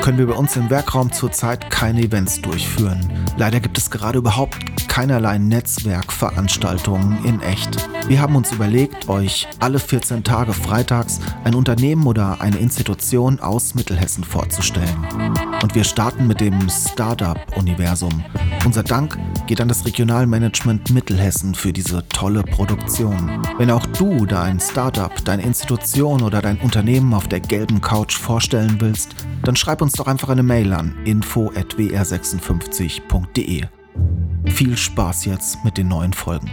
[0.00, 3.00] können wir bei uns im Werkraum zurzeit keine Events durchführen.
[3.36, 4.56] Leider gibt es gerade überhaupt
[4.90, 7.88] keinerlei Netzwerkveranstaltungen in echt.
[8.08, 13.76] Wir haben uns überlegt, euch alle 14 Tage freitags ein Unternehmen oder eine Institution aus
[13.76, 15.06] Mittelhessen vorzustellen.
[15.62, 18.24] Und wir starten mit dem Startup-Universum.
[18.64, 23.46] Unser Dank geht an das Regionalmanagement Mittelhessen für diese tolle Produktion.
[23.58, 28.78] Wenn auch du dein Startup, deine Institution oder dein Unternehmen auf der gelben Couch vorstellen
[28.80, 29.14] willst,
[29.44, 33.68] dann schreib uns doch einfach eine Mail an info@wr56.de.
[34.60, 36.50] Viel Spaß jetzt mit den neuen Folgen.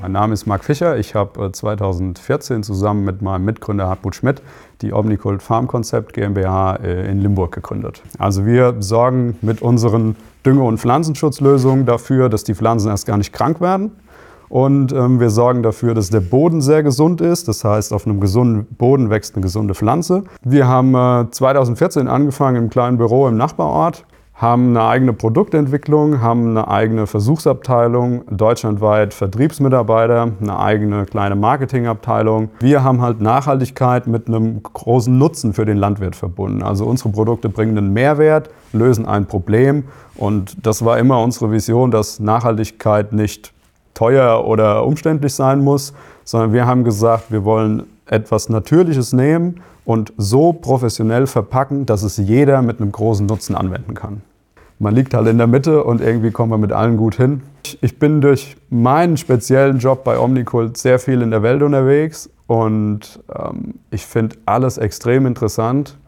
[0.00, 0.98] Mein Name ist Marc Fischer.
[0.98, 4.42] Ich habe 2014 zusammen mit meinem Mitgründer Hartmut Schmidt
[4.82, 8.02] die Omnicult Farm Concept GmbH äh, in Limburg gegründet.
[8.18, 13.32] Also wir sorgen mit unseren Dünge- und Pflanzenschutzlösungen dafür, dass die Pflanzen erst gar nicht
[13.32, 13.92] krank werden.
[14.48, 17.46] Und ähm, wir sorgen dafür, dass der Boden sehr gesund ist.
[17.46, 20.24] Das heißt, auf einem gesunden Boden wächst eine gesunde Pflanze.
[20.42, 24.04] Wir haben äh, 2014 angefangen im kleinen Büro im Nachbarort
[24.34, 32.48] haben eine eigene Produktentwicklung, haben eine eigene Versuchsabteilung, deutschlandweit Vertriebsmitarbeiter, eine eigene kleine Marketingabteilung.
[32.60, 36.62] Wir haben halt Nachhaltigkeit mit einem großen Nutzen für den Landwirt verbunden.
[36.62, 39.84] Also unsere Produkte bringen einen Mehrwert, lösen ein Problem
[40.16, 43.52] und das war immer unsere Vision, dass Nachhaltigkeit nicht
[43.92, 45.92] teuer oder umständlich sein muss,
[46.24, 52.16] sondern wir haben gesagt, wir wollen etwas Natürliches nehmen und so professionell verpacken, dass es
[52.16, 54.22] jeder mit einem großen Nutzen anwenden kann
[54.80, 57.42] man liegt halt in der Mitte und irgendwie kommt man mit allen gut hin.
[57.82, 63.20] Ich bin durch meinen speziellen Job bei Omnicult sehr viel in der Welt unterwegs und
[63.32, 65.98] ähm, ich finde alles extrem interessant,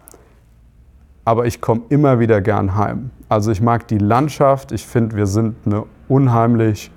[1.26, 3.10] aber ich komme immer wieder gern heim.
[3.28, 6.90] Also ich mag die Landschaft, ich finde, wir sind eine unheimlich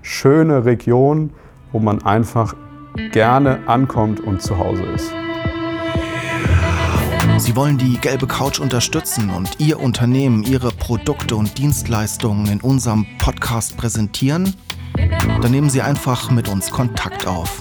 [0.00, 1.30] schöne Region,
[1.72, 2.54] wo man einfach
[3.12, 5.12] gerne ankommt und zu Hause ist.
[7.38, 13.06] Sie wollen die gelbe Couch unterstützen und Ihr Unternehmen, Ihre Produkte und Dienstleistungen in unserem
[13.18, 14.54] Podcast präsentieren?
[15.42, 17.60] Dann nehmen Sie einfach mit uns Kontakt auf.